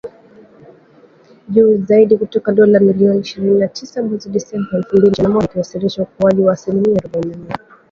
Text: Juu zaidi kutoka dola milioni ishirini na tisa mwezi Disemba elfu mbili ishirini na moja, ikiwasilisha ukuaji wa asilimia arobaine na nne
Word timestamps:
Juu 1.49 1.77
zaidi 1.85 2.17
kutoka 2.17 2.51
dola 2.51 2.79
milioni 2.79 3.19
ishirini 3.19 3.59
na 3.59 3.67
tisa 3.67 4.03
mwezi 4.03 4.29
Disemba 4.29 4.69
elfu 4.77 4.97
mbili 4.97 5.11
ishirini 5.11 5.27
na 5.33 5.33
moja, 5.33 5.47
ikiwasilisha 5.47 6.03
ukuaji 6.03 6.41
wa 6.41 6.53
asilimia 6.53 6.97
arobaine 6.97 7.35
na 7.35 7.37
nne 7.45 7.53